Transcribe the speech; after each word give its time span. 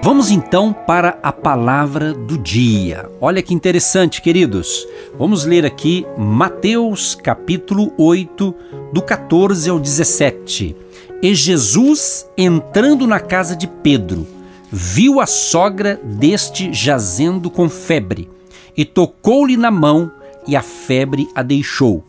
Vamos 0.00 0.30
então 0.30 0.72
para 0.72 1.18
a 1.22 1.32
palavra 1.32 2.14
do 2.14 2.38
dia. 2.38 3.10
Olha 3.20 3.42
que 3.42 3.52
interessante, 3.52 4.22
queridos. 4.22 4.86
Vamos 5.18 5.44
ler 5.44 5.66
aqui 5.66 6.06
Mateus 6.16 7.16
capítulo 7.16 7.92
8, 7.98 8.54
do 8.92 9.02
14 9.02 9.68
ao 9.68 9.78
17. 9.78 10.76
E 11.20 11.34
Jesus, 11.34 12.30
entrando 12.38 13.06
na 13.06 13.18
casa 13.18 13.56
de 13.56 13.66
Pedro, 13.66 14.26
viu 14.70 15.20
a 15.20 15.26
sogra 15.26 16.00
deste 16.02 16.72
jazendo 16.72 17.50
com 17.50 17.68
febre, 17.68 18.30
e 18.76 18.84
tocou-lhe 18.84 19.56
na 19.56 19.70
mão, 19.70 20.12
e 20.46 20.54
a 20.54 20.62
febre 20.62 21.28
a 21.34 21.42
deixou. 21.42 22.04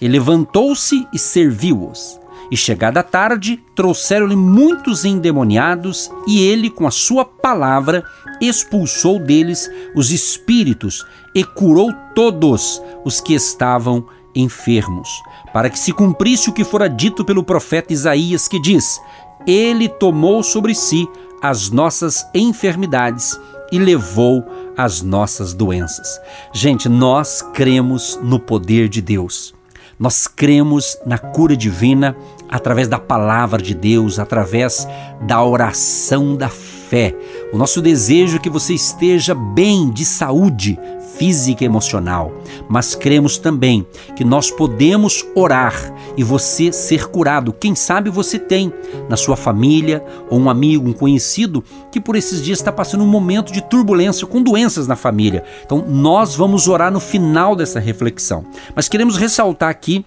E 0.00 0.08
levantou-se 0.08 1.06
e 1.12 1.18
serviu-os. 1.18 2.18
E 2.50 2.56
chegada 2.56 3.02
tarde, 3.02 3.62
trouxeram-lhe 3.74 4.36
muitos 4.36 5.04
endemoniados, 5.04 6.10
e 6.26 6.42
ele, 6.42 6.70
com 6.70 6.86
a 6.86 6.90
sua 6.90 7.24
palavra, 7.24 8.04
expulsou 8.40 9.18
deles 9.18 9.70
os 9.94 10.10
espíritos 10.10 11.04
e 11.34 11.44
curou 11.44 11.92
todos 12.14 12.80
os 13.04 13.20
que 13.20 13.34
estavam 13.34 14.06
enfermos, 14.34 15.08
para 15.52 15.70
que 15.70 15.78
se 15.78 15.92
cumprisse 15.92 16.50
o 16.50 16.52
que 16.52 16.64
fora 16.64 16.88
dito 16.88 17.24
pelo 17.24 17.44
profeta 17.44 17.92
Isaías, 17.92 18.48
que 18.48 18.60
diz: 18.60 19.00
Ele 19.46 19.88
tomou 19.88 20.42
sobre 20.42 20.74
si 20.74 21.08
as 21.42 21.70
nossas 21.70 22.26
enfermidades 22.34 23.38
e 23.70 23.78
levou 23.78 24.44
as 24.76 25.02
nossas 25.02 25.52
doenças. 25.52 26.20
Gente, 26.52 26.88
nós 26.88 27.42
cremos 27.52 28.18
no 28.22 28.38
poder 28.38 28.88
de 28.88 29.00
Deus. 29.00 29.54
Nós 29.98 30.26
cremos 30.26 30.98
na 31.06 31.18
cura 31.18 31.56
divina 31.56 32.16
através 32.48 32.88
da 32.88 32.98
palavra 32.98 33.62
de 33.62 33.74
Deus, 33.74 34.18
através 34.18 34.86
da 35.22 35.42
oração 35.42 36.36
da 36.36 36.48
fé. 36.48 37.14
O 37.52 37.58
nosso 37.58 37.80
desejo 37.80 38.36
é 38.36 38.40
que 38.40 38.50
você 38.50 38.74
esteja 38.74 39.34
bem 39.34 39.90
de 39.90 40.04
saúde 40.04 40.78
física 41.16 41.62
e 41.62 41.66
emocional, 41.66 42.32
mas 42.68 42.94
cremos 42.94 43.38
também 43.38 43.86
que 44.16 44.24
nós 44.24 44.50
podemos 44.50 45.24
orar 45.34 45.74
e 46.16 46.24
você 46.24 46.72
ser 46.72 47.08
curado. 47.08 47.52
Quem 47.52 47.74
sabe 47.74 48.10
você 48.10 48.38
tem 48.38 48.72
na 49.08 49.16
sua 49.16 49.36
família 49.36 50.04
ou 50.28 50.38
um 50.38 50.50
amigo, 50.50 50.88
um 50.88 50.92
conhecido 50.92 51.62
que 51.90 52.00
por 52.00 52.16
esses 52.16 52.42
dias 52.42 52.58
está 52.58 52.72
passando 52.72 53.04
um 53.04 53.08
momento 53.08 53.52
de 53.52 53.62
turbulência 53.62 54.26
com 54.26 54.42
doenças 54.42 54.86
na 54.86 54.96
família. 54.96 55.44
Então 55.64 55.84
nós 55.86 56.34
vamos 56.34 56.66
orar 56.68 56.92
no 56.92 57.00
final 57.00 57.54
dessa 57.54 57.78
reflexão. 57.78 58.44
Mas 58.74 58.88
queremos 58.88 59.16
ressaltar 59.16 59.70
aqui 59.70 60.04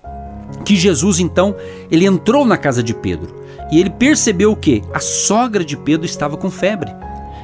que 0.67 0.75
Jesus 0.75 1.21
então 1.21 1.55
ele 1.89 2.05
entrou 2.05 2.43
na 2.43 2.57
casa 2.57 2.83
de 2.83 2.93
Pedro 2.93 3.33
e 3.71 3.79
ele 3.79 3.89
percebeu 3.89 4.53
que 4.53 4.83
a 4.93 4.99
sogra 4.99 5.63
de 5.63 5.77
Pedro 5.77 6.05
estava 6.05 6.35
com 6.35 6.51
febre, 6.51 6.93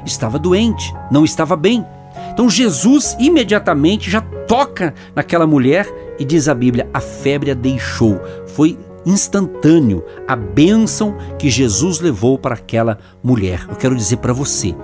estava 0.05 0.37
doente, 0.37 0.93
não 1.09 1.23
estava 1.23 1.55
bem. 1.55 1.85
Então 2.33 2.49
Jesus 2.49 3.15
imediatamente 3.17 4.11
já 4.11 4.19
toca 4.19 4.93
naquela 5.15 5.47
mulher 5.47 5.87
e 6.19 6.25
diz 6.25 6.49
a 6.49 6.53
Bíblia: 6.53 6.89
a 6.93 6.99
febre 6.99 7.51
a 7.51 7.53
deixou. 7.53 8.19
Foi 8.45 8.77
instantâneo 9.05 10.03
a 10.27 10.35
bênção 10.35 11.15
que 11.39 11.49
Jesus 11.49 12.01
levou 12.01 12.37
para 12.37 12.55
aquela 12.55 12.97
mulher. 13.23 13.65
Eu 13.69 13.77
quero 13.77 13.95
dizer 13.95 14.17
para 14.17 14.33
você 14.33 14.75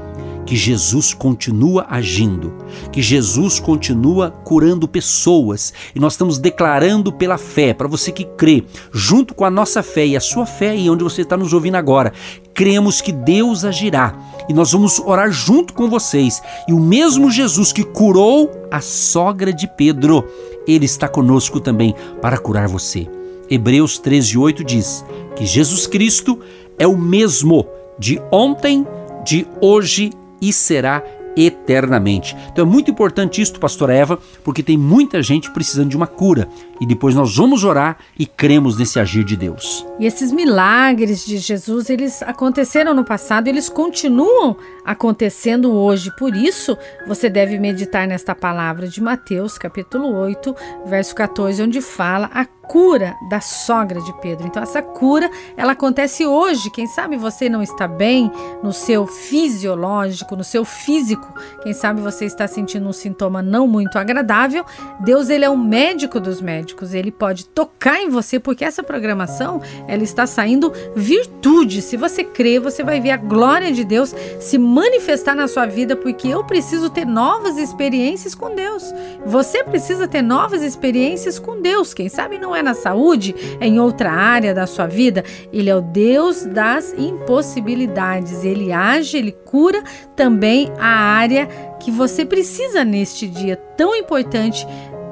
que 0.50 0.56
Jesus 0.56 1.14
continua 1.14 1.86
agindo, 1.88 2.52
que 2.92 3.04
Jesus 3.04 3.60
continua 3.60 4.32
curando 4.32 4.88
pessoas 4.88 5.72
e 5.94 6.00
nós 6.00 6.14
estamos 6.14 6.40
declarando 6.40 7.14
pela 7.14 7.38
fé, 7.38 7.72
para 7.72 7.88
você 7.88 8.12
que 8.12 8.26
crê, 8.26 8.64
junto 8.92 9.36
com 9.36 9.46
a 9.46 9.52
nossa 9.52 9.84
fé 9.84 10.08
e 10.08 10.18
a 10.18 10.20
sua 10.20 10.48
fé 10.48 10.76
e 10.76 10.90
onde 10.90 11.04
você 11.04 11.22
está 11.22 11.38
nos 11.38 11.54
ouvindo 11.54 11.76
agora, 11.76 12.12
cremos 12.52 13.00
que 13.00 13.12
Deus 13.12 13.64
agirá 13.64 14.18
e 14.50 14.54
nós 14.54 14.72
vamos 14.72 14.98
orar 14.98 15.32
junto 15.32 15.72
com 15.72 15.88
vocês. 15.88 16.42
E 16.68 16.74
o 16.74 16.80
mesmo 16.80 17.30
Jesus 17.30 17.72
que 17.72 17.84
curou 17.84 18.50
a 18.72 18.82
sogra 18.82 19.54
de 19.54 19.68
Pedro, 19.78 20.28
ele 20.68 20.86
está 20.86 21.08
conosco 21.08 21.60
também 21.60 21.94
para 22.24 22.40
curar 22.40 22.68
você. 22.68 23.08
Hebreus 23.52 24.00
13:8 24.00 24.64
diz 24.64 25.06
que 25.36 25.46
Jesus 25.46 25.86
Cristo 25.86 26.40
é 26.80 26.88
o 26.88 26.98
mesmo 26.98 27.68
de 28.00 28.20
ontem, 28.32 28.84
de 29.24 29.46
hoje 29.62 30.10
e 30.42 30.54
será 30.54 31.04
eternamente. 31.36 32.36
Então 32.52 32.66
é 32.66 32.68
muito 32.68 32.92
importante 32.92 33.42
isso, 33.42 33.60
pastora 33.60 33.94
Eva, 33.94 34.20
porque 34.44 34.62
tem 34.62 34.78
muita 34.78 35.22
gente 35.22 35.50
precisando 35.52 35.90
de 35.90 35.96
uma 35.96 36.08
cura. 36.08 36.50
E 36.82 36.86
depois 36.86 37.16
nós 37.16 37.36
vamos 37.36 37.64
orar 37.64 37.98
e 38.18 38.26
cremos 38.26 38.78
nesse 38.78 39.00
agir 39.00 39.24
de 39.24 39.36
Deus. 39.36 39.86
E 40.00 40.06
esses 40.06 40.32
milagres 40.32 41.26
de 41.26 41.38
Jesus, 41.38 41.90
eles 41.90 42.22
aconteceram 42.24 42.94
no 42.94 43.04
passado, 43.04 43.48
eles 43.48 43.70
continuam 43.70 44.56
acontecendo 44.90 45.72
hoje. 45.72 46.12
Por 46.18 46.36
isso, 46.36 46.76
você 47.06 47.30
deve 47.30 47.60
meditar 47.60 48.08
nesta 48.08 48.34
palavra 48.34 48.88
de 48.88 49.00
Mateus, 49.00 49.56
capítulo 49.56 50.16
8, 50.16 50.56
verso 50.88 51.14
14, 51.14 51.62
onde 51.62 51.80
fala 51.80 52.28
a 52.34 52.44
cura 52.70 53.18
da 53.28 53.42
sogra 53.42 54.00
de 54.00 54.14
Pedro. 54.22 54.46
Então 54.46 54.62
essa 54.62 54.80
cura, 54.80 55.28
ela 55.58 55.72
acontece 55.72 56.24
hoje. 56.24 56.70
Quem 56.70 56.86
sabe 56.86 57.18
você 57.18 57.50
não 57.50 57.64
está 57.64 57.88
bem 57.88 58.32
no 58.62 58.72
seu 58.72 59.08
fisiológico, 59.08 60.36
no 60.36 60.44
seu 60.44 60.64
físico. 60.64 61.28
Quem 61.64 61.74
sabe 61.74 62.00
você 62.00 62.26
está 62.26 62.48
sentindo 62.48 62.88
um 62.88 62.94
sintoma 62.94 63.42
não 63.42 63.68
muito 63.68 63.98
agradável. 63.98 64.64
Deus, 65.00 65.30
ele 65.30 65.44
é 65.44 65.50
o 65.50 65.58
médico 65.58 66.20
dos 66.20 66.40
médicos. 66.42 66.94
Ele 66.94 67.12
pode 67.12 67.46
tocar 67.48 68.02
em 68.02 68.10
você 68.10 68.40
porque 68.40 68.64
essa 68.64 68.84
programação, 68.84 69.60
ela 69.88 70.04
está 70.04 70.28
saindo 70.28 70.72
virtude. 70.96 71.82
Se 71.82 71.98
você 71.98 72.24
crê, 72.24 72.60
você 72.60 72.84
vai 72.84 73.02
ver 73.02 73.12
a 73.12 73.18
glória 73.18 73.72
de 73.72 73.84
Deus 73.84 74.14
se 74.40 74.60
manifestar 74.80 75.36
na 75.36 75.48
sua 75.48 75.66
vida, 75.66 75.96
porque 75.96 76.30
eu 76.30 76.44
preciso 76.44 76.90
ter 76.90 77.06
novas 77.06 77.58
experiências 77.58 78.34
com 78.34 78.56
Deus. 78.56 78.94
Você 79.26 79.62
precisa 79.62 80.08
ter 80.08 80.22
novas 80.22 80.62
experiências 80.62 81.38
com 81.38 81.62
Deus. 81.62 81.94
Quem 81.94 82.08
sabe 82.08 82.40
não 82.40 82.56
é 82.56 82.64
na 82.64 82.74
saúde, 82.74 83.36
é 83.60 83.68
em 83.68 83.78
outra 83.78 84.10
área 84.10 84.54
da 84.54 84.66
sua 84.66 84.88
vida. 84.88 85.24
Ele 85.52 85.70
é 85.70 85.76
o 85.76 85.82
Deus 85.82 86.46
das 86.46 86.94
impossibilidades. 86.98 88.46
Ele 88.46 88.72
age, 88.72 89.18
ele 89.18 89.34
cura 89.34 89.84
também 90.16 90.72
a 90.80 90.88
área 90.88 91.48
que 91.80 91.92
você 91.92 92.26
precisa 92.26 92.86
neste 92.86 93.28
dia 93.28 93.58
tão 93.76 93.94
importante 93.94 94.66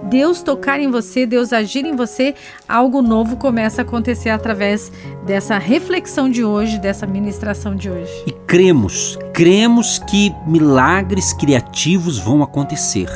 Deus 0.09 0.41
tocar 0.41 0.79
em 0.79 0.89
você, 0.89 1.25
Deus 1.25 1.51
agir 1.51 1.85
em 1.85 1.95
você, 1.95 2.33
algo 2.67 3.01
novo 3.01 3.35
começa 3.35 3.81
a 3.81 3.83
acontecer 3.83 4.29
através 4.29 4.91
dessa 5.25 5.57
reflexão 5.57 6.29
de 6.29 6.43
hoje, 6.43 6.79
dessa 6.79 7.05
ministração 7.05 7.75
de 7.75 7.89
hoje. 7.89 8.11
E 8.25 8.31
cremos, 8.31 9.19
cremos 9.33 9.99
que 9.99 10.33
milagres 10.45 11.33
criativos 11.33 12.17
vão 12.17 12.41
acontecer. 12.41 13.09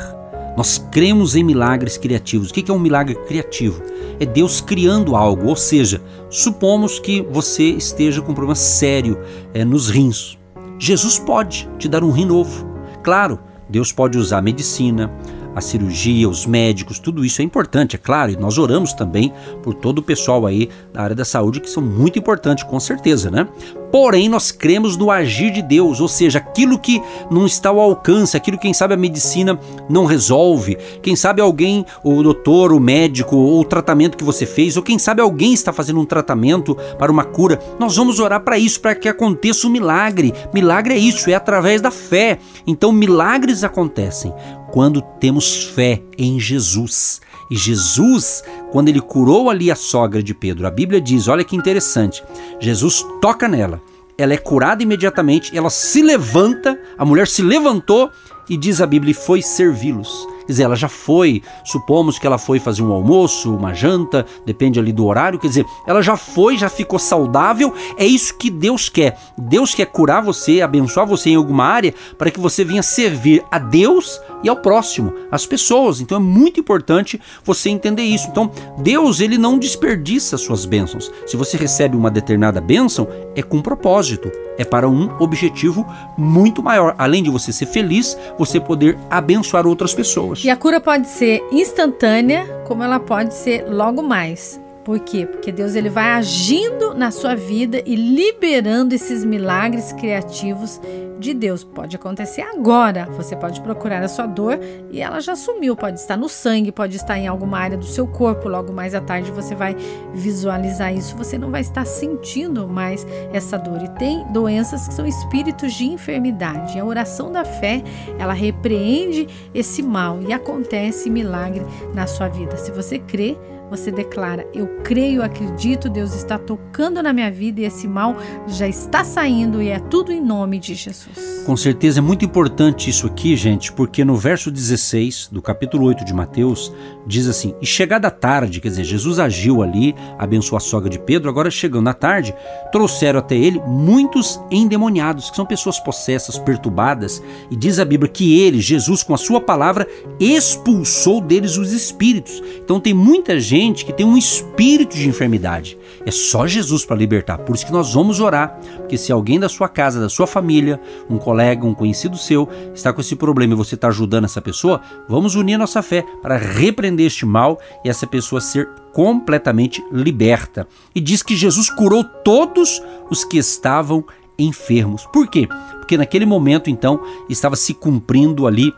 Nós 0.54 0.76
cremos 0.90 1.34
em 1.34 1.42
milagres 1.42 1.96
criativos. 1.96 2.50
O 2.50 2.54
que 2.54 2.70
é 2.70 2.74
um 2.74 2.78
milagre 2.78 3.14
criativo? 3.26 3.82
É 4.20 4.26
Deus 4.26 4.60
criando 4.60 5.16
algo, 5.16 5.48
ou 5.48 5.56
seja, 5.56 6.02
supomos 6.28 6.98
que 6.98 7.22
você 7.22 7.70
esteja 7.70 8.20
com 8.20 8.32
um 8.32 8.34
problema 8.34 8.54
sério 8.54 9.18
é, 9.54 9.64
nos 9.64 9.88
rins. 9.88 10.38
Jesus 10.78 11.18
pode 11.18 11.68
te 11.78 11.88
dar 11.88 12.04
um 12.04 12.10
rim 12.10 12.26
novo. 12.26 12.66
Claro, 13.02 13.38
Deus 13.68 13.90
pode 13.90 14.18
usar 14.18 14.42
medicina, 14.42 15.10
a 15.54 15.60
cirurgia, 15.60 16.28
os 16.28 16.46
médicos, 16.46 16.98
tudo 16.98 17.24
isso 17.24 17.40
é 17.40 17.44
importante, 17.44 17.96
é 17.96 17.98
claro, 17.98 18.32
e 18.32 18.36
nós 18.36 18.58
oramos 18.58 18.92
também 18.92 19.32
por 19.62 19.74
todo 19.74 19.98
o 19.98 20.02
pessoal 20.02 20.46
aí 20.46 20.68
da 20.92 21.02
área 21.02 21.16
da 21.16 21.24
saúde 21.24 21.60
que 21.60 21.68
são 21.68 21.82
muito 21.82 22.18
importantes, 22.18 22.64
com 22.64 22.78
certeza, 22.80 23.30
né? 23.30 23.46
Porém, 23.92 24.26
nós 24.26 24.50
cremos 24.50 24.96
no 24.96 25.10
agir 25.10 25.52
de 25.52 25.60
Deus, 25.60 26.00
ou 26.00 26.08
seja, 26.08 26.38
aquilo 26.38 26.78
que 26.78 27.02
não 27.30 27.44
está 27.44 27.68
ao 27.68 27.78
alcance, 27.78 28.34
aquilo 28.34 28.56
que 28.56 28.62
quem 28.62 28.72
sabe 28.72 28.94
a 28.94 28.96
medicina 28.96 29.60
não 29.86 30.06
resolve, 30.06 30.78
quem 31.02 31.14
sabe 31.14 31.42
alguém, 31.42 31.84
o 32.02 32.22
doutor, 32.22 32.72
o 32.72 32.80
médico, 32.80 33.36
ou 33.36 33.60
o 33.60 33.64
tratamento 33.64 34.16
que 34.16 34.24
você 34.24 34.46
fez, 34.46 34.78
ou 34.78 34.82
quem 34.82 34.98
sabe 34.98 35.20
alguém 35.20 35.52
está 35.52 35.74
fazendo 35.74 36.00
um 36.00 36.06
tratamento 36.06 36.74
para 36.98 37.12
uma 37.12 37.24
cura, 37.24 37.60
nós 37.78 37.94
vamos 37.94 38.18
orar 38.18 38.40
para 38.40 38.58
isso, 38.58 38.80
para 38.80 38.94
que 38.94 39.10
aconteça 39.10 39.66
um 39.66 39.70
milagre. 39.70 40.32
Milagre 40.54 40.94
é 40.94 40.98
isso, 40.98 41.28
é 41.28 41.34
através 41.34 41.82
da 41.82 41.90
fé. 41.90 42.38
Então, 42.66 42.92
milagres 42.92 43.62
acontecem 43.62 44.32
quando 44.72 45.02
temos 45.20 45.64
fé 45.66 46.02
em 46.18 46.40
Jesus. 46.40 47.20
E 47.50 47.56
Jesus, 47.56 48.42
quando 48.72 48.88
ele 48.88 49.00
curou 49.00 49.50
ali 49.50 49.70
a 49.70 49.76
sogra 49.76 50.22
de 50.22 50.34
Pedro, 50.34 50.66
a 50.66 50.70
Bíblia 50.70 51.00
diz: 51.00 51.28
olha 51.28 51.44
que 51.44 51.54
interessante, 51.54 52.24
Jesus 52.58 53.06
toca 53.20 53.46
nela, 53.46 53.80
ela 54.16 54.32
é 54.32 54.38
curada 54.38 54.82
imediatamente, 54.82 55.56
ela 55.56 55.70
se 55.70 56.02
levanta, 56.02 56.80
a 56.96 57.04
mulher 57.04 57.28
se 57.28 57.42
levantou 57.42 58.10
e 58.48 58.56
diz 58.56 58.80
a 58.80 58.86
Bíblia, 58.86 59.12
e 59.12 59.14
foi 59.14 59.42
servi-los. 59.42 60.26
Quer 60.46 60.52
dizer, 60.52 60.62
ela 60.64 60.76
já 60.76 60.88
foi, 60.88 61.42
supomos 61.64 62.18
que 62.18 62.26
ela 62.26 62.38
foi 62.38 62.58
fazer 62.58 62.82
um 62.82 62.92
almoço, 62.92 63.54
uma 63.54 63.72
janta, 63.72 64.26
depende 64.44 64.78
ali 64.78 64.92
do 64.92 65.06
horário, 65.06 65.38
quer 65.38 65.48
dizer, 65.48 65.66
ela 65.86 66.02
já 66.02 66.16
foi, 66.16 66.56
já 66.56 66.68
ficou 66.68 66.98
saudável. 66.98 67.72
É 67.96 68.04
isso 68.04 68.36
que 68.36 68.50
Deus 68.50 68.88
quer. 68.88 69.18
Deus 69.36 69.74
quer 69.74 69.86
curar 69.86 70.22
você, 70.22 70.60
abençoar 70.60 71.06
você 71.06 71.30
em 71.30 71.36
alguma 71.36 71.64
área 71.64 71.94
para 72.18 72.30
que 72.30 72.40
você 72.40 72.64
venha 72.64 72.82
servir 72.82 73.44
a 73.50 73.58
Deus 73.58 74.20
e 74.42 74.48
ao 74.48 74.56
próximo, 74.56 75.12
às 75.30 75.46
pessoas. 75.46 76.00
Então 76.00 76.16
é 76.16 76.20
muito 76.20 76.60
importante 76.60 77.20
você 77.44 77.70
entender 77.70 78.02
isso. 78.02 78.28
Então, 78.28 78.50
Deus, 78.78 79.20
ele 79.20 79.38
não 79.38 79.58
desperdiça 79.58 80.36
suas 80.36 80.64
bênçãos. 80.64 81.10
Se 81.26 81.36
você 81.36 81.56
recebe 81.56 81.96
uma 81.96 82.10
determinada 82.10 82.60
bênção, 82.60 83.08
é 83.34 83.42
com 83.42 83.60
propósito, 83.62 84.30
é 84.58 84.64
para 84.64 84.88
um 84.88 85.10
objetivo 85.20 85.86
muito 86.16 86.62
maior. 86.62 86.94
Além 86.98 87.22
de 87.22 87.30
você 87.30 87.52
ser 87.52 87.66
feliz, 87.66 88.16
você 88.38 88.60
poder 88.60 88.98
abençoar 89.10 89.66
outras 89.66 89.94
pessoas. 89.94 90.31
E 90.44 90.50
a 90.50 90.56
cura 90.56 90.80
pode 90.80 91.08
ser 91.08 91.42
instantânea, 91.52 92.46
como 92.66 92.82
ela 92.82 93.00
pode 93.00 93.34
ser 93.34 93.66
logo 93.68 94.02
mais. 94.02 94.61
Por 94.84 94.98
quê? 95.00 95.26
Porque 95.26 95.52
Deus 95.52 95.74
ele 95.74 95.88
vai 95.88 96.10
agindo 96.10 96.94
na 96.94 97.10
sua 97.10 97.36
vida 97.36 97.80
e 97.86 97.94
liberando 97.94 98.94
esses 98.94 99.24
milagres 99.24 99.92
criativos 99.92 100.80
de 101.22 101.32
Deus. 101.32 101.62
Pode 101.62 101.94
acontecer 101.94 102.42
agora. 102.42 103.08
Você 103.12 103.36
pode 103.36 103.60
procurar 103.60 104.02
a 104.02 104.08
sua 104.08 104.26
dor 104.26 104.58
e 104.90 105.00
ela 105.00 105.20
já 105.20 105.36
sumiu. 105.36 105.76
Pode 105.76 106.00
estar 106.00 106.16
no 106.16 106.28
sangue, 106.28 106.72
pode 106.72 106.96
estar 106.96 107.16
em 107.16 107.28
alguma 107.28 107.58
área 107.58 107.78
do 107.78 107.84
seu 107.84 108.06
corpo. 108.06 108.48
Logo 108.48 108.72
mais 108.72 108.94
à 108.94 109.00
tarde 109.00 109.30
você 109.30 109.54
vai 109.54 109.76
visualizar 110.12 110.92
isso. 110.92 111.16
Você 111.16 111.38
não 111.38 111.50
vai 111.50 111.60
estar 111.60 111.86
sentindo 111.86 112.66
mais 112.66 113.06
essa 113.32 113.56
dor. 113.56 113.82
E 113.82 113.88
tem 113.90 114.26
doenças 114.32 114.88
que 114.88 114.94
são 114.94 115.06
espíritos 115.06 115.72
de 115.74 115.86
enfermidade. 115.86 116.78
A 116.78 116.84
oração 116.84 117.30
da 117.30 117.44
fé, 117.44 117.82
ela 118.18 118.32
repreende 118.32 119.28
esse 119.54 119.80
mal 119.80 120.20
e 120.22 120.32
acontece 120.32 121.08
milagre 121.08 121.64
na 121.94 122.06
sua 122.08 122.26
vida. 122.26 122.56
Se 122.56 122.72
você 122.72 122.98
crê, 122.98 123.36
você 123.72 123.90
declara: 123.90 124.46
Eu 124.52 124.66
creio, 124.84 125.22
acredito, 125.22 125.88
Deus 125.88 126.14
está 126.14 126.38
tocando 126.38 127.02
na 127.02 127.10
minha 127.10 127.30
vida 127.30 127.62
e 127.62 127.64
esse 127.64 127.88
mal 127.88 128.14
já 128.46 128.68
está 128.68 129.02
saindo 129.02 129.62
e 129.62 129.68
é 129.68 129.78
tudo 129.78 130.12
em 130.12 130.20
nome 130.20 130.58
de 130.58 130.74
Jesus. 130.74 131.42
Com 131.46 131.56
certeza 131.56 131.98
é 131.98 132.02
muito 132.02 132.22
importante 132.22 132.90
isso 132.90 133.06
aqui, 133.06 133.34
gente, 133.34 133.72
porque 133.72 134.04
no 134.04 134.14
verso 134.14 134.50
16 134.50 135.28
do 135.32 135.40
capítulo 135.40 135.86
8 135.86 136.04
de 136.04 136.12
Mateus 136.12 136.72
diz 137.06 137.26
assim: 137.26 137.54
E 137.62 137.66
chegada 137.66 138.08
a 138.08 138.10
tarde, 138.10 138.60
quer 138.60 138.68
dizer, 138.68 138.84
Jesus 138.84 139.18
agiu 139.18 139.62
ali, 139.62 139.94
abençoou 140.18 140.58
a 140.58 140.60
sogra 140.60 140.90
de 140.90 140.98
Pedro, 140.98 141.30
agora 141.30 141.50
chegando 141.50 141.88
à 141.88 141.94
tarde, 141.94 142.34
trouxeram 142.70 143.20
até 143.20 143.36
ele 143.36 143.60
muitos 143.66 144.38
endemoniados, 144.50 145.30
que 145.30 145.36
são 145.36 145.46
pessoas 145.46 145.80
possessas, 145.80 146.38
perturbadas, 146.38 147.22
e 147.50 147.56
diz 147.56 147.78
a 147.78 147.84
Bíblia 147.86 148.10
que 148.10 148.38
ele, 148.38 148.60
Jesus, 148.60 149.02
com 149.02 149.14
a 149.14 149.18
sua 149.18 149.40
palavra, 149.40 149.88
expulsou 150.20 151.22
deles 151.22 151.56
os 151.56 151.72
espíritos. 151.72 152.42
Então 152.62 152.78
tem 152.78 152.92
muita 152.92 153.40
gente 153.40 153.61
gente 153.62 153.84
que 153.84 153.92
tem 153.92 154.04
um 154.04 154.16
espírito 154.16 154.96
de 154.96 155.08
enfermidade. 155.08 155.78
É 156.04 156.10
só 156.10 156.46
Jesus 156.46 156.84
para 156.84 156.96
libertar. 156.96 157.38
Por 157.38 157.54
isso 157.54 157.64
que 157.64 157.72
nós 157.72 157.94
vamos 157.94 158.18
orar, 158.18 158.58
porque 158.76 158.98
se 158.98 159.12
alguém 159.12 159.38
da 159.38 159.48
sua 159.48 159.68
casa, 159.68 160.00
da 160.00 160.08
sua 160.08 160.26
família, 160.26 160.80
um 161.08 161.16
colega, 161.16 161.64
um 161.64 161.74
conhecido 161.74 162.16
seu, 162.16 162.48
está 162.74 162.92
com 162.92 163.00
esse 163.00 163.14
problema 163.14 163.52
e 163.52 163.56
você 163.56 163.76
está 163.76 163.88
ajudando 163.88 164.24
essa 164.24 164.42
pessoa, 164.42 164.80
vamos 165.08 165.36
unir 165.36 165.56
nossa 165.56 165.82
fé 165.82 166.04
para 166.20 166.36
repreender 166.36 167.06
este 167.06 167.24
mal 167.24 167.60
e 167.84 167.88
essa 167.88 168.06
pessoa 168.06 168.40
ser 168.40 168.68
completamente 168.92 169.82
liberta. 169.92 170.66
E 170.94 171.00
diz 171.00 171.22
que 171.22 171.36
Jesus 171.36 171.70
curou 171.70 172.02
todos 172.02 172.82
os 173.10 173.24
que 173.24 173.38
estavam 173.38 174.04
enfermos. 174.38 175.06
Por 175.12 175.28
quê? 175.28 175.48
Porque 175.78 175.96
naquele 175.96 176.26
momento 176.26 176.68
então 176.68 177.00
estava 177.28 177.54
se 177.54 177.74
cumprindo 177.74 178.46
ali 178.46 178.72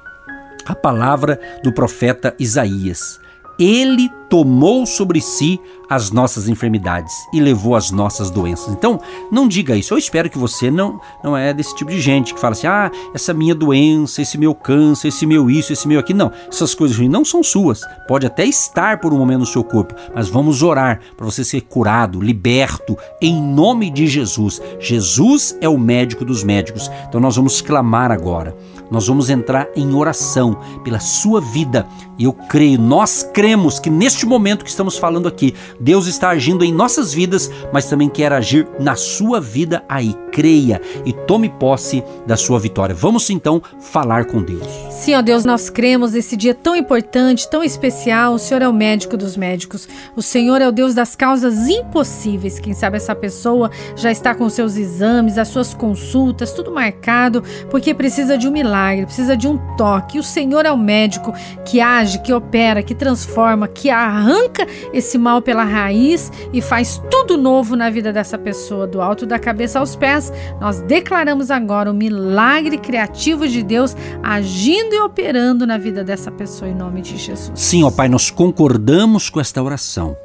a 0.67 0.75
palavra 0.75 1.41
do 1.63 1.73
profeta 1.73 2.35
Isaías. 2.39 3.24
Ele 3.59 4.11
tomou 4.29 4.85
sobre 4.85 5.21
si 5.21 5.61
as 5.89 6.11
nossas 6.11 6.49
enfermidades 6.49 7.13
e 7.33 7.41
levou 7.41 7.77
as 7.77 7.91
nossas 7.91 8.31
doenças. 8.31 8.75
Então, 8.75 8.99
não 9.31 9.47
diga 9.47 9.77
isso. 9.77 9.95
Eu 9.95 9.99
espero 9.99 10.29
que 10.29 10.39
você 10.39 10.71
não 10.71 11.01
não 11.23 11.37
é 11.37 11.53
desse 11.53 11.75
tipo 11.77 11.91
de 11.91 12.01
gente 12.01 12.35
que 12.35 12.41
fala 12.41 12.53
assim: 12.53 12.67
"Ah, 12.67 12.91
essa 13.15 13.33
minha 13.33 13.55
doença, 13.55 14.23
esse 14.23 14.37
meu 14.37 14.55
câncer, 14.55 15.09
esse 15.09 15.27
meu 15.27 15.49
isso, 15.49 15.73
esse 15.73 15.87
meu 15.87 16.01
aquilo". 16.01 16.19
Não, 16.19 16.33
essas 16.49 16.75
coisas 16.75 16.97
ruins 16.97 17.11
não 17.11 17.25
são 17.25 17.43
suas. 17.43 17.83
Pode 18.09 18.27
até 18.27 18.45
estar 18.45 18.99
por 18.99 19.13
um 19.13 19.19
momento 19.19 19.41
no 19.41 19.47
seu 19.47 19.63
corpo, 19.63 19.95
mas 20.15 20.29
vamos 20.29 20.63
orar 20.63 21.01
para 21.17 21.25
você 21.25 21.45
ser 21.45 21.61
curado, 21.61 22.21
liberto 22.21 22.97
em 23.21 23.41
nome 23.41 23.91
de 23.91 24.07
Jesus. 24.07 24.61
Jesus 24.81 25.57
é 25.61 25.69
o 25.69 25.79
médico 25.79 26.25
dos 26.25 26.43
médicos. 26.43 26.91
Então 27.09 27.21
nós 27.21 27.37
vamos 27.37 27.61
clamar 27.61 28.11
agora. 28.11 28.57
Nós 28.91 29.07
vamos 29.07 29.31
entrar 29.31 29.69
em 29.75 29.95
oração 29.95 30.59
pela 30.83 31.01
sua 31.01 31.41
vida. 31.41 31.87
E 32.19 32.25
eu 32.25 32.33
creio, 32.33 32.81
nós 32.81 33.29
cremos 33.33 33.81
que 33.81 33.91
neste 33.91 34.25
momento 34.25 34.65
que 34.65 34.71
estamos 34.71 34.97
falando 34.97 35.27
aqui, 35.27 35.55
Deus 35.81 36.07
está 36.07 36.29
agindo 36.29 36.65
em 36.65 36.73
nossas 36.73 37.13
vidas, 37.13 37.51
mas 37.73 37.87
também 37.87 38.09
quer 38.09 38.33
agir 38.33 38.69
na 38.79 38.95
sua 38.95 39.41
vida 39.41 39.85
aí. 39.89 40.15
Creia 40.31 40.81
e 41.05 41.13
tome 41.13 41.49
posse 41.49 42.05
da 42.27 42.37
sua 42.37 42.59
vitória. 42.59 42.95
Vamos 42.95 43.31
então 43.31 43.61
falar 43.81 44.27
com 44.27 44.43
Deus. 44.43 44.67
Sim, 44.91 45.15
ó 45.15 45.23
Deus, 45.23 45.45
nós 45.45 45.69
cremos 45.69 46.13
nesse 46.13 46.37
dia 46.37 46.55
tão 46.55 46.77
importante, 46.77 47.51
tão 47.51 47.63
especial. 47.65 48.35
O 48.35 48.39
Senhor 48.39 48.63
é 48.63 48.69
o 48.69 48.73
médico 48.73 49.17
dos 49.17 49.37
médicos. 49.37 49.89
O 50.17 50.23
Senhor 50.23 50.61
é 50.61 50.69
o 50.69 50.73
Deus 50.73 50.95
das 50.95 51.17
causas 51.17 51.69
impossíveis. 51.69 52.59
Quem 52.59 52.75
sabe 52.75 52.97
essa 52.97 53.15
pessoa 53.15 53.71
já 53.97 54.11
está 54.11 54.35
com 54.35 54.49
seus 54.49 54.77
exames, 54.77 55.39
as 55.39 55.49
suas 55.49 55.75
consultas, 55.75 56.53
tudo 56.53 56.71
marcado, 56.71 57.43
porque 57.71 57.93
precisa 57.95 58.39
de 58.39 58.47
um 58.49 58.51
milagre, 58.53 58.74
precisa 59.07 59.37
de 59.37 59.47
um 59.47 59.57
toque. 59.77 60.19
O 60.19 60.23
Senhor 60.23 60.67
é 60.67 60.73
o 60.73 60.77
médico 60.77 61.33
que 61.65 61.81
age, 61.81 62.21
que 62.21 62.33
opera, 62.33 62.83
que 62.83 62.95
transforma, 62.95 63.69
que 63.69 63.91
arranca 63.91 64.67
esse 64.93 65.17
mal 65.19 65.41
pela 65.41 65.65
raiz 65.65 66.31
e 66.53 66.61
faz 66.61 67.01
tudo 67.11 67.37
novo 67.37 67.77
na 67.77 67.91
vida 67.91 68.13
dessa 68.13 68.39
pessoa, 68.39 68.87
do 68.87 69.01
alto 69.01 69.27
da 69.27 69.39
cabeça 69.39 69.79
aos 69.79 69.97
pés. 69.97 70.33
Nós 70.61 70.81
declaramos 70.81 71.51
agora 71.51 71.91
o 71.91 71.95
milagre 71.95 72.79
criativo 72.79 73.47
de 73.47 73.63
Deus 73.63 73.97
agindo 74.23 74.95
e 74.95 75.01
operando 75.01 75.67
na 75.67 75.79
vida 75.79 76.03
dessa 76.03 76.31
pessoa 76.31 76.71
em 76.71 76.75
nome 76.75 77.01
de 77.03 77.17
Jesus. 77.17 77.53
Sim, 77.55 77.85
ó 77.85 77.91
Pai, 77.91 78.09
nós 78.09 78.31
concordamos 78.31 79.31
com 79.31 79.41
esta 79.41 79.63
oração. 79.63 80.17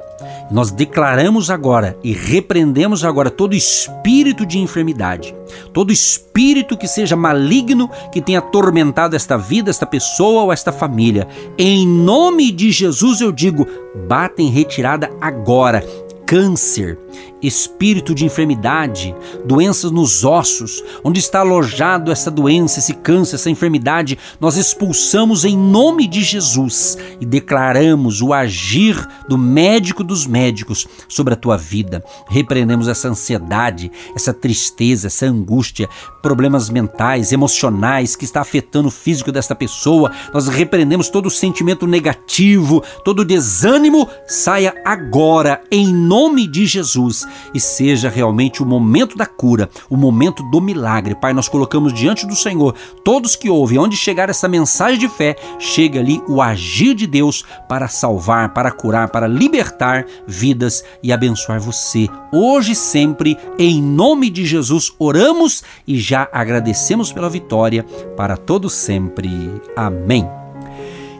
Nós 0.50 0.70
declaramos 0.70 1.50
agora 1.50 1.96
e 2.02 2.12
repreendemos 2.12 3.04
agora 3.04 3.30
todo 3.30 3.54
espírito 3.54 4.44
de 4.44 4.58
enfermidade, 4.58 5.34
todo 5.72 5.92
espírito 5.92 6.76
que 6.76 6.88
seja 6.88 7.16
maligno 7.16 7.90
que 8.12 8.20
tenha 8.20 8.38
atormentado 8.38 9.14
esta 9.16 9.36
vida, 9.36 9.70
esta 9.70 9.86
pessoa 9.86 10.42
ou 10.42 10.52
esta 10.52 10.72
família. 10.72 11.28
Em 11.56 11.86
nome 11.86 12.50
de 12.50 12.70
Jesus 12.70 13.20
eu 13.20 13.32
digo: 13.32 13.66
bata 14.08 14.42
em 14.42 14.50
retirada 14.50 15.10
agora 15.20 15.84
câncer, 16.30 16.96
espírito 17.42 18.14
de 18.14 18.24
enfermidade, 18.24 19.14
doenças 19.44 19.90
nos 19.90 20.24
ossos, 20.24 20.82
onde 21.04 21.20
está 21.20 21.40
alojado 21.40 22.10
essa 22.10 22.30
doença, 22.30 22.78
esse 22.78 22.94
câncer, 22.94 23.36
essa 23.36 23.50
enfermidade, 23.50 24.18
nós 24.40 24.56
expulsamos 24.56 25.44
em 25.44 25.56
nome 25.56 26.06
de 26.06 26.22
Jesus 26.22 26.98
e 27.20 27.26
declaramos 27.26 28.22
o 28.22 28.32
agir 28.32 29.06
do 29.28 29.38
médico 29.38 30.02
dos 30.02 30.26
médicos 30.26 30.86
sobre 31.08 31.34
a 31.34 31.36
tua 31.36 31.56
vida. 31.56 32.04
Repreendemos 32.28 32.88
essa 32.88 33.08
ansiedade, 33.08 33.90
essa 34.14 34.32
tristeza, 34.32 35.06
essa 35.06 35.26
angústia, 35.26 35.88
problemas 36.22 36.68
mentais, 36.68 37.32
emocionais 37.32 38.16
que 38.16 38.24
está 38.24 38.40
afetando 38.40 38.88
o 38.88 38.90
físico 38.90 39.30
desta 39.30 39.54
pessoa. 39.54 40.10
Nós 40.32 40.48
repreendemos 40.48 41.08
todo 41.08 41.26
o 41.26 41.30
sentimento 41.30 41.86
negativo, 41.86 42.82
todo 43.04 43.20
o 43.20 43.24
desânimo, 43.24 44.08
saia 44.26 44.74
agora 44.84 45.62
em 45.70 45.86
nome 45.92 46.40
nome 46.40 46.46
de 46.46 46.66
Jesus 46.66 47.26
e 47.54 47.60
seja 47.60 48.08
realmente 48.08 48.62
o 48.62 48.66
momento 48.66 49.16
da 49.16 49.26
cura, 49.26 49.68
o 49.88 49.96
momento 49.96 50.42
do 50.50 50.60
milagre. 50.60 51.14
Pai, 51.14 51.32
nós 51.32 51.48
colocamos 51.48 51.92
diante 51.92 52.26
do 52.26 52.34
Senhor 52.34 52.74
todos 53.04 53.36
que 53.36 53.50
ouvem, 53.50 53.78
onde 53.78 53.96
chegar 53.96 54.28
essa 54.28 54.48
mensagem 54.48 54.98
de 54.98 55.08
fé, 55.08 55.36
chega 55.58 56.00
ali 56.00 56.22
o 56.28 56.40
agir 56.40 56.94
de 56.94 57.06
Deus 57.06 57.44
para 57.68 57.88
salvar, 57.88 58.52
para 58.54 58.70
curar, 58.70 59.08
para 59.08 59.26
libertar 59.26 60.06
vidas 60.26 60.84
e 61.02 61.12
abençoar 61.12 61.60
você. 61.60 62.08
Hoje 62.32 62.72
e 62.72 62.76
sempre, 62.76 63.36
em 63.58 63.82
nome 63.82 64.30
de 64.30 64.44
Jesus, 64.44 64.92
oramos 64.98 65.62
e 65.86 65.98
já 65.98 66.28
agradecemos 66.32 67.12
pela 67.12 67.28
vitória 67.28 67.84
para 68.16 68.36
todos 68.36 68.72
sempre. 68.72 69.30
Amém. 69.76 70.39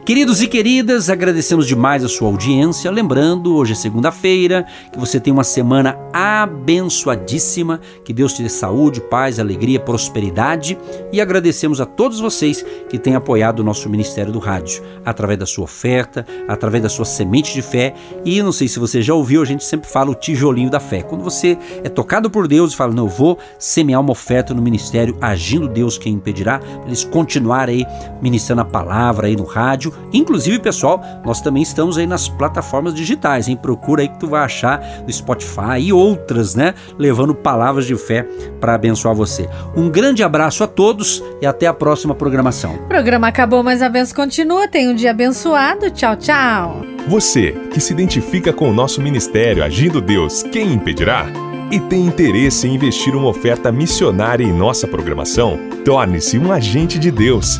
Queridos 0.03 0.41
e 0.41 0.47
queridas, 0.47 1.11
agradecemos 1.11 1.67
demais 1.67 2.03
a 2.03 2.09
sua 2.09 2.27
audiência. 2.27 2.89
Lembrando, 2.89 3.55
hoje 3.55 3.73
é 3.73 3.75
segunda-feira, 3.75 4.65
que 4.91 4.97
você 4.97 5.19
tem 5.19 5.31
uma 5.31 5.43
semana 5.43 5.95
abençoadíssima, 6.11 7.79
que 8.03 8.11
Deus 8.11 8.33
te 8.33 8.41
dê 8.41 8.49
saúde, 8.49 8.99
paz, 8.99 9.39
alegria, 9.39 9.79
prosperidade 9.79 10.75
e 11.13 11.21
agradecemos 11.21 11.79
a 11.79 11.85
todos 11.85 12.19
vocês 12.19 12.65
que 12.89 12.97
têm 12.97 13.13
apoiado 13.13 13.59
o 13.59 13.63
nosso 13.63 13.87
Ministério 13.89 14.33
do 14.33 14.39
Rádio, 14.39 14.81
através 15.05 15.37
da 15.37 15.45
sua 15.45 15.65
oferta, 15.65 16.25
através 16.47 16.81
da 16.81 16.89
sua 16.89 17.05
semente 17.05 17.53
de 17.53 17.61
fé 17.61 17.93
e 18.25 18.41
não 18.41 18.51
sei 18.51 18.67
se 18.67 18.79
você 18.79 19.03
já 19.03 19.13
ouviu, 19.13 19.43
a 19.43 19.45
gente 19.45 19.63
sempre 19.63 19.87
fala 19.87 20.09
o 20.09 20.15
tijolinho 20.15 20.71
da 20.71 20.79
fé. 20.79 21.03
Quando 21.03 21.23
você 21.23 21.55
é 21.83 21.89
tocado 21.89 22.27
por 22.27 22.47
Deus 22.47 22.73
e 22.73 22.75
fala, 22.75 22.91
não, 22.91 23.05
eu 23.05 23.09
vou 23.09 23.37
semear 23.59 24.01
uma 24.01 24.11
oferta 24.11 24.51
no 24.51 24.63
ministério, 24.63 25.15
agindo 25.21 25.67
Deus 25.67 25.99
quem 25.99 26.13
impedirá, 26.13 26.59
eles 26.87 27.03
continuarem 27.03 27.85
aí 27.85 27.85
ministrando 28.19 28.63
a 28.63 28.65
palavra 28.65 29.27
aí 29.27 29.35
no 29.35 29.45
rádio, 29.45 29.90
áudio. 29.91 30.09
Inclusive, 30.13 30.59
pessoal, 30.59 31.01
nós 31.25 31.41
também 31.41 31.63
estamos 31.63 31.97
aí 31.97 32.05
nas 32.05 32.27
plataformas 32.27 32.93
digitais, 32.93 33.47
hein? 33.47 33.55
Procura 33.55 34.01
aí 34.01 34.09
que 34.09 34.19
tu 34.19 34.27
vai 34.27 34.43
achar 34.43 34.81
no 35.05 35.11
Spotify 35.11 35.79
e 35.79 35.93
outras, 35.93 36.55
né? 36.55 36.73
Levando 36.97 37.33
palavras 37.33 37.85
de 37.85 37.95
fé 37.95 38.27
para 38.59 38.75
abençoar 38.75 39.15
você. 39.15 39.49
Um 39.75 39.89
grande 39.89 40.23
abraço 40.23 40.63
a 40.63 40.67
todos 40.67 41.23
e 41.41 41.45
até 41.45 41.67
a 41.67 41.73
próxima 41.73 42.13
programação. 42.13 42.75
O 42.75 42.87
programa 42.87 43.27
acabou, 43.27 43.63
mas 43.63 43.81
a 43.81 43.89
benção 43.89 44.15
continua. 44.15 44.67
Tenha 44.67 44.91
um 44.91 44.95
dia 44.95 45.11
abençoado. 45.11 45.89
Tchau, 45.91 46.15
tchau. 46.15 46.81
Você 47.07 47.51
que 47.73 47.79
se 47.79 47.93
identifica 47.93 48.53
com 48.53 48.69
o 48.69 48.73
nosso 48.73 49.01
ministério 49.01 49.63
Agindo 49.63 50.01
Deus, 50.01 50.43
quem 50.43 50.73
impedirá? 50.73 51.25
E 51.71 51.79
tem 51.79 52.05
interesse 52.05 52.67
em 52.67 52.75
investir 52.75 53.15
uma 53.15 53.29
oferta 53.29 53.71
missionária 53.71 54.43
em 54.43 54.51
nossa 54.51 54.85
programação? 54.85 55.57
Torne-se 55.85 56.37
um 56.37 56.51
agente 56.51 56.99
de 56.99 57.09
Deus 57.09 57.59